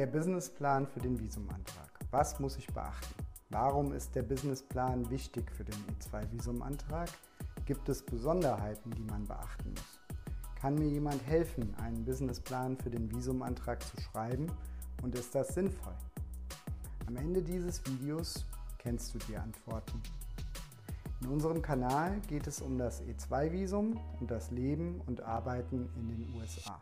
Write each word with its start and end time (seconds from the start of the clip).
Der 0.00 0.06
Businessplan 0.06 0.86
für 0.86 1.00
den 1.00 1.20
Visumantrag. 1.20 1.90
Was 2.10 2.40
muss 2.40 2.56
ich 2.56 2.66
beachten? 2.68 3.22
Warum 3.50 3.92
ist 3.92 4.14
der 4.14 4.22
Businessplan 4.22 5.10
wichtig 5.10 5.52
für 5.52 5.62
den 5.62 5.74
E2-Visumantrag? 5.74 7.10
Gibt 7.66 7.86
es 7.90 8.02
Besonderheiten, 8.02 8.92
die 8.92 9.02
man 9.02 9.26
beachten 9.26 9.74
muss? 9.74 10.00
Kann 10.58 10.76
mir 10.76 10.88
jemand 10.88 11.22
helfen, 11.26 11.74
einen 11.74 12.02
Businessplan 12.06 12.78
für 12.78 12.88
den 12.88 13.14
Visumantrag 13.14 13.82
zu 13.82 14.00
schreiben 14.00 14.46
und 15.02 15.14
ist 15.16 15.34
das 15.34 15.48
sinnvoll? 15.48 15.96
Am 17.06 17.16
Ende 17.16 17.42
dieses 17.42 17.84
Videos 17.84 18.46
kennst 18.78 19.12
du 19.14 19.18
die 19.28 19.36
Antworten. 19.36 20.00
In 21.20 21.28
unserem 21.28 21.60
Kanal 21.60 22.18
geht 22.26 22.46
es 22.46 22.62
um 22.62 22.78
das 22.78 23.02
E2-Visum 23.02 24.00
und 24.18 24.30
das 24.30 24.50
Leben 24.50 25.02
und 25.06 25.20
Arbeiten 25.20 25.90
in 25.94 26.08
den 26.08 26.34
USA. 26.40 26.80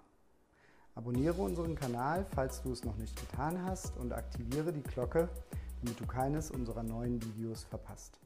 Abonniere 0.99 1.41
unseren 1.41 1.77
Kanal, 1.77 2.27
falls 2.35 2.61
du 2.61 2.73
es 2.73 2.83
noch 2.83 2.97
nicht 2.97 3.15
getan 3.21 3.63
hast 3.63 3.97
und 3.99 4.13
aktiviere 4.13 4.73
die 4.73 4.83
Glocke, 4.83 5.29
damit 5.81 6.01
du 6.01 6.05
keines 6.05 6.51
unserer 6.51 6.83
neuen 6.83 7.23
Videos 7.23 7.63
verpasst. 7.63 8.19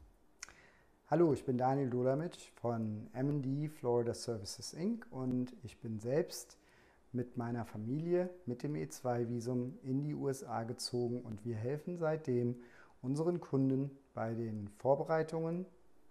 Hallo, 1.07 1.33
ich 1.33 1.45
bin 1.45 1.59
Daniel 1.59 1.91
Dolamitsch 1.91 2.49
von 2.55 3.11
M&D 3.13 3.69
Florida 3.69 4.15
Services 4.15 4.73
Inc. 4.73 5.05
und 5.11 5.53
ich 5.61 5.79
bin 5.81 5.99
selbst 5.99 6.57
mit 7.11 7.37
meiner 7.37 7.63
Familie 7.63 8.31
mit 8.47 8.63
dem 8.63 8.73
E2-Visum 8.73 9.77
in 9.83 10.01
die 10.01 10.15
USA 10.15 10.63
gezogen 10.63 11.21
und 11.21 11.45
wir 11.45 11.55
helfen 11.55 11.99
seitdem 11.99 12.55
unseren 13.03 13.39
Kunden 13.39 13.91
bei 14.15 14.33
den 14.33 14.67
Vorbereitungen, 14.79 15.67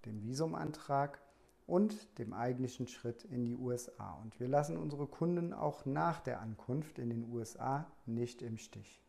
dem 0.06 0.22
Visumantrag 0.22 1.20
und 1.72 2.18
dem 2.18 2.34
eigentlichen 2.34 2.86
Schritt 2.86 3.24
in 3.24 3.46
die 3.46 3.56
USA. 3.56 4.12
Und 4.22 4.38
wir 4.38 4.46
lassen 4.46 4.76
unsere 4.76 5.06
Kunden 5.06 5.54
auch 5.54 5.86
nach 5.86 6.20
der 6.20 6.42
Ankunft 6.42 6.98
in 6.98 7.08
den 7.08 7.32
USA 7.32 7.90
nicht 8.04 8.42
im 8.42 8.58
Stich. 8.58 9.02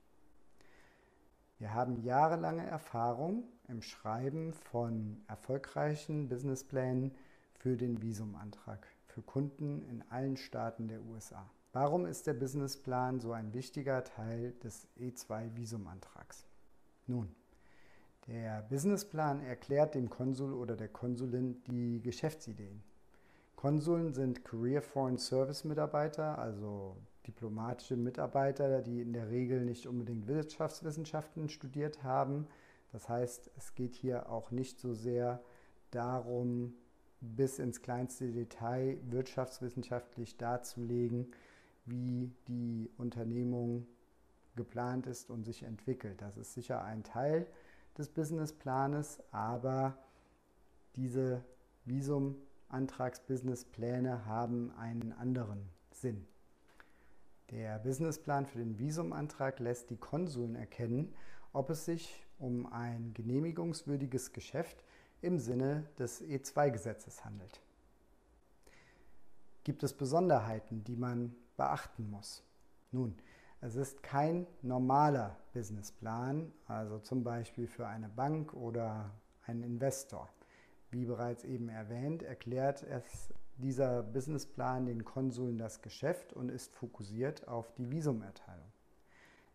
Wir 1.59 1.73
haben 1.73 2.01
jahrelange 2.03 2.65
Erfahrung 2.65 3.43
im 3.67 3.81
Schreiben 3.81 4.53
von 4.53 5.21
erfolgreichen 5.27 6.29
Businessplänen 6.29 7.13
für 7.55 7.75
den 7.75 8.01
Visumantrag 8.01 8.87
für 9.07 9.23
Kunden 9.23 9.81
in 9.89 10.01
allen 10.09 10.37
Staaten 10.37 10.87
der 10.87 11.03
USA. 11.03 11.51
Warum 11.73 12.05
ist 12.05 12.27
der 12.27 12.33
Businessplan 12.33 13.19
so 13.19 13.33
ein 13.33 13.53
wichtiger 13.53 14.05
Teil 14.05 14.53
des 14.63 14.87
E2-Visumantrags? 14.97 16.45
Nun, 17.07 17.35
der 18.27 18.61
Businessplan 18.69 19.41
erklärt 19.41 19.95
dem 19.95 20.09
Konsul 20.09 20.53
oder 20.53 20.75
der 20.75 20.87
Konsulin 20.87 21.61
die 21.63 22.01
Geschäftsideen. 22.01 22.83
Konsuln 23.55 24.13
sind 24.13 24.43
Career 24.43 24.81
Foreign 24.81 25.17
Service 25.17 25.63
Mitarbeiter, 25.63 26.37
also 26.37 26.97
diplomatische 27.27 27.95
Mitarbeiter, 27.95 28.81
die 28.81 29.01
in 29.01 29.13
der 29.13 29.29
Regel 29.29 29.63
nicht 29.63 29.87
unbedingt 29.87 30.27
Wirtschaftswissenschaften 30.27 31.49
studiert 31.49 32.03
haben. 32.03 32.47
Das 32.91 33.07
heißt, 33.07 33.51
es 33.57 33.73
geht 33.75 33.95
hier 33.95 34.29
auch 34.29 34.51
nicht 34.51 34.79
so 34.79 34.93
sehr 34.93 35.41
darum, 35.91 36.73
bis 37.21 37.59
ins 37.59 37.81
kleinste 37.81 38.31
Detail 38.31 38.97
wirtschaftswissenschaftlich 39.09 40.37
darzulegen, 40.37 41.31
wie 41.85 42.31
die 42.47 42.89
Unternehmung 42.97 43.87
geplant 44.55 45.07
ist 45.07 45.29
und 45.29 45.43
sich 45.43 45.63
entwickelt. 45.63 46.21
Das 46.21 46.37
ist 46.37 46.53
sicher 46.53 46.83
ein 46.83 47.03
Teil 47.03 47.47
des 47.97 48.09
Businessplanes, 48.09 49.23
aber 49.31 49.97
diese 50.95 51.43
Visumantrags-Businesspläne 51.85 54.25
haben 54.25 54.71
einen 54.77 55.13
anderen 55.13 55.69
Sinn. 55.91 56.27
Der 57.51 57.79
Businessplan 57.79 58.45
für 58.45 58.59
den 58.59 58.79
Visumantrag 58.79 59.59
lässt 59.59 59.89
die 59.89 59.97
Konsuln 59.97 60.55
erkennen, 60.55 61.13
ob 61.51 61.69
es 61.69 61.83
sich 61.85 62.25
um 62.39 62.71
ein 62.71 63.13
genehmigungswürdiges 63.13 64.31
Geschäft 64.33 64.83
im 65.21 65.39
Sinne 65.39 65.85
des 65.99 66.21
E2-Gesetzes 66.21 67.23
handelt. 67.23 67.61
Gibt 69.63 69.83
es 69.83 69.93
Besonderheiten, 69.93 70.83
die 70.83 70.95
man 70.95 71.35
beachten 71.55 72.09
muss? 72.09 72.43
Nun, 72.91 73.15
es 73.65 73.77
ist 73.77 74.03
kein 74.03 74.45
normaler 74.61 75.37
Businessplan, 75.53 76.51
also 76.67 76.99
zum 76.99 77.23
Beispiel 77.23 77.65
für 77.65 77.87
eine 77.87 78.09
Bank 78.09 78.53
oder 78.53 79.11
einen 79.45 79.63
Investor. 79.63 80.27
Wie 80.91 81.05
bereits 81.05 81.45
eben 81.45 81.69
erwähnt, 81.69 82.23
erklärt 82.23 82.83
es 82.83 83.29
dieser 83.55 84.03
Businessplan 84.03 84.85
den 84.85 85.05
Konsuln 85.05 85.57
das 85.57 85.81
Geschäft 85.81 86.33
und 86.33 86.49
ist 86.49 86.75
fokussiert 86.75 87.47
auf 87.47 87.71
die 87.75 87.89
Visumerteilung. 87.89 88.67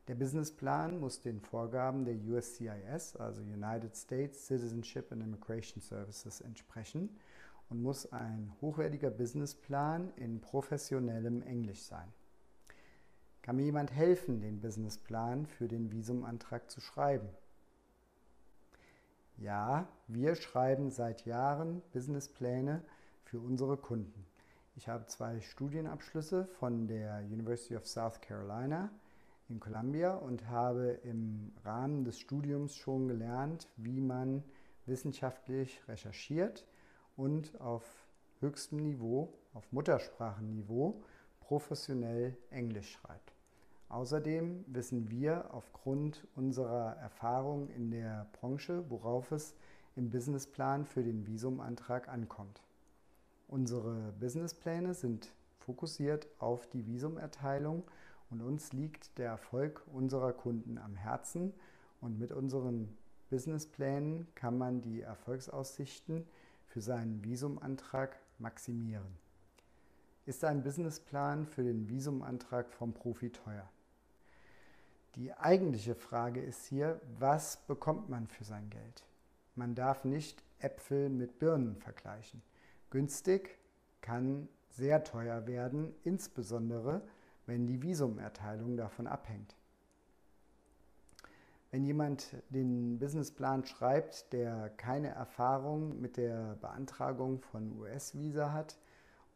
Der 0.06 0.14
Businessplan 0.14 0.98
muss 0.98 1.20
den 1.20 1.38
Vorgaben 1.38 2.06
der 2.06 2.14
USCIS, 2.14 3.14
also 3.16 3.42
United 3.42 3.94
States 3.94 4.46
Citizenship 4.46 5.12
and 5.12 5.22
Immigration 5.22 5.82
Services, 5.82 6.40
entsprechen 6.40 7.18
und 7.68 7.82
muss 7.82 8.10
ein 8.10 8.54
hochwertiger 8.62 9.10
Businessplan 9.10 10.14
in 10.16 10.40
professionellem 10.40 11.42
Englisch 11.42 11.82
sein. 11.82 12.10
Kann 13.48 13.56
mir 13.56 13.64
jemand 13.64 13.90
helfen, 13.92 14.42
den 14.42 14.60
Businessplan 14.60 15.46
für 15.46 15.68
den 15.68 15.90
Visumantrag 15.90 16.70
zu 16.70 16.82
schreiben? 16.82 17.30
Ja, 19.38 19.88
wir 20.06 20.34
schreiben 20.34 20.90
seit 20.90 21.24
Jahren 21.24 21.80
Businesspläne 21.94 22.82
für 23.24 23.40
unsere 23.40 23.78
Kunden. 23.78 24.26
Ich 24.76 24.86
habe 24.86 25.06
zwei 25.06 25.40
Studienabschlüsse 25.40 26.44
von 26.58 26.88
der 26.88 27.20
University 27.20 27.74
of 27.74 27.86
South 27.86 28.20
Carolina 28.20 28.90
in 29.48 29.60
Columbia 29.60 30.12
und 30.16 30.46
habe 30.48 31.00
im 31.02 31.50
Rahmen 31.64 32.04
des 32.04 32.20
Studiums 32.20 32.76
schon 32.76 33.08
gelernt, 33.08 33.66
wie 33.78 34.02
man 34.02 34.44
wissenschaftlich 34.84 35.80
recherchiert 35.88 36.66
und 37.16 37.58
auf 37.62 38.04
höchstem 38.40 38.80
Niveau, 38.80 39.32
auf 39.54 39.72
Muttersprachenniveau, 39.72 41.02
professionell 41.40 42.36
Englisch 42.50 42.90
schreibt. 42.90 43.37
Außerdem 43.88 44.64
wissen 44.66 45.10
wir 45.10 45.54
aufgrund 45.54 46.26
unserer 46.34 46.96
Erfahrung 46.96 47.70
in 47.70 47.90
der 47.90 48.26
Branche, 48.32 48.84
worauf 48.90 49.32
es 49.32 49.54
im 49.96 50.10
Businessplan 50.10 50.84
für 50.84 51.02
den 51.02 51.26
Visumantrag 51.26 52.08
ankommt. 52.08 52.60
Unsere 53.48 54.12
Businesspläne 54.20 54.92
sind 54.92 55.32
fokussiert 55.58 56.28
auf 56.38 56.66
die 56.66 56.86
Visumerteilung 56.86 57.82
und 58.30 58.42
uns 58.42 58.74
liegt 58.74 59.16
der 59.16 59.30
Erfolg 59.30 59.82
unserer 59.90 60.34
Kunden 60.34 60.76
am 60.76 60.94
Herzen 60.94 61.54
und 62.02 62.18
mit 62.18 62.30
unseren 62.30 62.94
Businessplänen 63.30 64.28
kann 64.34 64.58
man 64.58 64.82
die 64.82 65.00
Erfolgsaussichten 65.00 66.26
für 66.66 66.82
seinen 66.82 67.24
Visumantrag 67.24 68.18
maximieren. 68.38 69.16
Ist 70.26 70.44
ein 70.44 70.62
Businessplan 70.62 71.46
für 71.46 71.62
den 71.62 71.88
Visumantrag 71.88 72.70
vom 72.70 72.92
Profi 72.92 73.30
teuer? 73.30 73.68
Die 75.14 75.32
eigentliche 75.34 75.94
Frage 75.94 76.40
ist 76.40 76.66
hier, 76.66 77.00
was 77.18 77.56
bekommt 77.66 78.08
man 78.08 78.28
für 78.28 78.44
sein 78.44 78.70
Geld? 78.70 79.04
Man 79.54 79.74
darf 79.74 80.04
nicht 80.04 80.42
Äpfel 80.60 81.08
mit 81.08 81.38
Birnen 81.38 81.76
vergleichen. 81.76 82.42
Günstig 82.90 83.58
kann 84.00 84.48
sehr 84.70 85.04
teuer 85.04 85.46
werden, 85.46 85.94
insbesondere 86.04 87.02
wenn 87.46 87.66
die 87.66 87.82
Visumerteilung 87.82 88.76
davon 88.76 89.06
abhängt. 89.06 89.56
Wenn 91.70 91.84
jemand 91.84 92.36
den 92.50 92.98
Businessplan 92.98 93.64
schreibt, 93.66 94.32
der 94.32 94.70
keine 94.70 95.08
Erfahrung 95.08 96.00
mit 96.00 96.16
der 96.16 96.56
Beantragung 96.60 97.40
von 97.40 97.78
US-Visa 97.78 98.52
hat, 98.52 98.78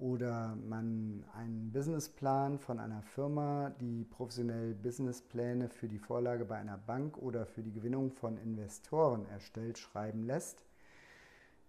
oder 0.02 0.56
man 0.68 1.24
einen 1.32 1.70
Businessplan 1.72 2.58
von 2.58 2.80
einer 2.80 3.02
Firma, 3.02 3.70
die 3.80 4.04
professionell 4.04 4.74
Businesspläne 4.74 5.68
für 5.68 5.88
die 5.88 6.00
Vorlage 6.00 6.44
bei 6.44 6.56
einer 6.56 6.76
Bank 6.76 7.16
oder 7.18 7.46
für 7.46 7.62
die 7.62 7.72
Gewinnung 7.72 8.10
von 8.10 8.36
Investoren 8.36 9.26
erstellt, 9.26 9.78
schreiben 9.78 10.24
lässt, 10.24 10.64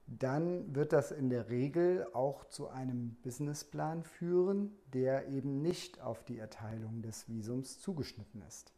dann 0.08 0.76
wird 0.76 0.94
das 0.94 1.12
in 1.12 1.30
der 1.30 1.50
Regel 1.50 2.08
auch 2.14 2.46
zu 2.46 2.70
einem 2.70 3.16
Businessplan 3.22 4.04
führen, 4.04 4.72
der 4.94 5.28
eben 5.28 5.62
nicht 5.62 6.02
auf 6.02 6.24
die 6.24 6.40
Erteilung 6.40 7.04
des 7.04 7.30
Visums 7.30 7.80
zugeschnitten 7.80 8.42
ist. 8.48 8.74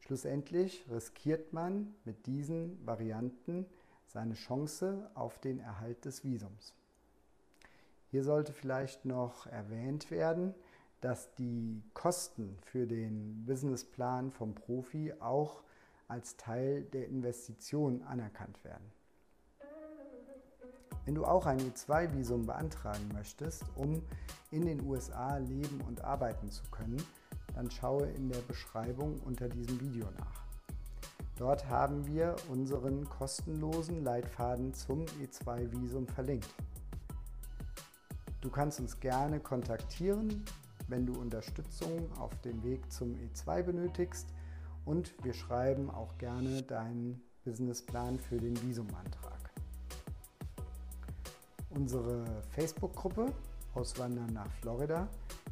Schlussendlich 0.00 0.84
riskiert 0.90 1.52
man 1.52 1.94
mit 2.04 2.26
diesen 2.26 2.84
Varianten 2.84 3.66
seine 4.06 4.34
Chance 4.34 5.08
auf 5.14 5.38
den 5.38 5.60
Erhalt 5.60 6.04
des 6.04 6.24
Visums. 6.24 6.75
Hier 8.16 8.24
sollte 8.24 8.54
vielleicht 8.54 9.04
noch 9.04 9.46
erwähnt 9.46 10.10
werden, 10.10 10.54
dass 11.02 11.34
die 11.34 11.82
Kosten 11.92 12.56
für 12.62 12.86
den 12.86 13.44
Businessplan 13.44 14.30
vom 14.30 14.54
Profi 14.54 15.12
auch 15.20 15.62
als 16.08 16.38
Teil 16.38 16.84
der 16.84 17.08
Investition 17.08 18.02
anerkannt 18.04 18.64
werden. 18.64 18.90
Wenn 21.04 21.14
du 21.14 21.26
auch 21.26 21.44
ein 21.44 21.60
E2-Visum 21.60 22.46
beantragen 22.46 23.06
möchtest, 23.12 23.64
um 23.74 24.02
in 24.50 24.64
den 24.64 24.80
USA 24.86 25.36
leben 25.36 25.82
und 25.86 26.02
arbeiten 26.02 26.50
zu 26.50 26.62
können, 26.70 27.02
dann 27.54 27.70
schaue 27.70 28.06
in 28.06 28.30
der 28.30 28.40
Beschreibung 28.48 29.20
unter 29.26 29.46
diesem 29.46 29.78
Video 29.78 30.06
nach. 30.18 30.46
Dort 31.36 31.68
haben 31.68 32.06
wir 32.06 32.34
unseren 32.48 33.06
kostenlosen 33.10 34.02
Leitfaden 34.02 34.72
zum 34.72 35.04
E2-Visum 35.04 36.06
verlinkt. 36.06 36.48
Du 38.46 38.52
kannst 38.52 38.78
uns 38.78 39.00
gerne 39.00 39.40
kontaktieren, 39.40 40.44
wenn 40.86 41.04
du 41.04 41.14
Unterstützung 41.14 42.08
auf 42.16 42.30
dem 42.42 42.62
Weg 42.62 42.92
zum 42.92 43.16
E2 43.16 43.64
benötigst 43.64 44.28
und 44.84 45.12
wir 45.24 45.34
schreiben 45.34 45.90
auch 45.90 46.16
gerne 46.16 46.62
deinen 46.62 47.20
Businessplan 47.44 48.20
für 48.20 48.36
den 48.36 48.56
Visumantrag. 48.62 49.50
Unsere 51.70 52.24
Facebook-Gruppe 52.50 53.32
Auswandern 53.74 54.32
nach 54.32 54.52
Florida 54.60 55.08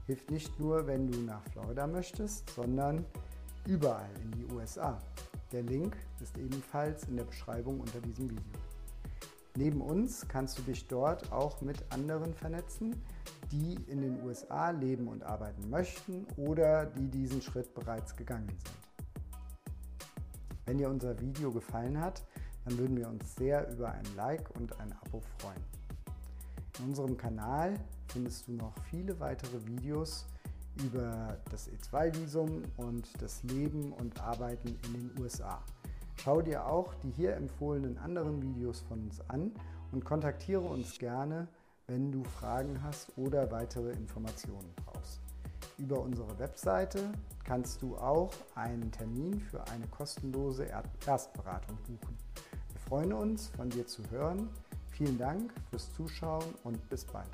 hilft 0.06 0.31
nicht 0.31 0.61
nur, 0.61 0.87
wenn 0.87 1.11
du 1.11 1.19
nach 1.19 1.43
Florida 1.50 1.88
möchtest, 1.88 2.49
sondern 2.50 3.05
überall 3.67 4.14
in 4.23 4.31
die 4.31 4.55
USA. 4.55 5.02
Der 5.50 5.64
Link 5.64 5.96
ist 6.20 6.38
ebenfalls 6.38 7.08
in 7.08 7.17
der 7.17 7.25
Beschreibung 7.25 7.81
unter 7.81 8.00
diesem 8.00 8.31
Video. 8.31 8.74
Neben 9.56 9.81
uns 9.81 10.27
kannst 10.27 10.59
du 10.59 10.62
dich 10.62 10.89
dort 10.89 11.31
auch 11.31 11.61
mit 11.61 11.85
anderen 11.91 12.35
vernetzen, 12.35 13.01
die 13.53 13.75
in 13.87 14.01
den 14.01 14.21
USA 14.25 14.71
leben 14.71 15.06
und 15.06 15.23
arbeiten 15.23 15.71
möchten 15.71 16.27
oder 16.37 16.87
die 16.87 17.09
diesen 17.09 17.41
Schritt 17.41 17.73
bereits 17.73 18.17
gegangen 18.17 18.49
sind. 18.49 18.85
Wenn 20.67 20.79
dir 20.79 20.89
unser 20.89 21.21
Video 21.21 21.53
gefallen 21.53 22.01
hat, 22.01 22.25
dann 22.65 22.79
würden 22.79 22.97
wir 22.97 23.09
uns 23.09 23.37
sehr 23.37 23.71
über 23.71 23.93
ein 23.93 24.05
Like 24.17 24.51
und 24.56 24.81
ein 24.81 24.93
Abo 24.93 25.21
freuen. 25.39 25.62
In 26.81 26.87
unserem 26.87 27.17
Kanal 27.17 27.79
findest 28.09 28.49
du 28.49 28.53
noch 28.53 28.73
viele 28.91 29.21
weitere 29.21 29.65
Videos 29.67 30.27
über 30.85 31.39
das 31.53 31.71
E2-Visum 31.71 32.62
und 32.77 33.09
das 33.23 33.43
Leben 33.45 33.93
und 33.93 34.21
Arbeiten 34.21 34.77
in 34.87 34.93
den 34.95 35.23
USA. 35.23 35.62
Schau 36.17 36.41
dir 36.43 36.67
auch 36.67 36.95
die 37.03 37.11
hier 37.11 37.37
empfohlenen 37.37 37.99
anderen 37.99 38.41
Videos 38.43 38.81
von 38.81 39.03
uns 39.03 39.21
an 39.29 39.53
und 39.93 40.05
kontaktiere 40.05 40.61
uns 40.61 40.99
gerne, 40.99 41.49
wenn 41.87 42.11
du 42.11 42.25
Fragen 42.25 42.83
hast 42.83 43.13
oder 43.17 43.51
weitere 43.51 43.91
Informationen 43.93 44.73
brauchst. 44.85 45.21
Über 45.79 46.01
unsere 46.01 46.39
Webseite 46.39 47.13
kannst 47.45 47.83
du 47.83 47.97
auch 47.97 48.33
einen 48.55 48.91
Termin 48.91 49.41
für 49.41 49.67
eine 49.69 49.87
kostenlose 49.89 50.67
Erstberatung 51.07 51.77
buchen. 51.87 52.17
Wir 52.73 52.81
freuen 52.89 53.13
uns, 53.13 53.49
von 53.49 53.69
dir 53.69 53.87
zu 53.87 54.03
hören. 54.11 54.49
Vielen 54.91 55.19
Dank 55.19 55.53
fürs 55.71 55.93
Zuschauen 55.93 56.45
und 56.63 56.89
bis 56.89 57.05
bald. 57.05 57.29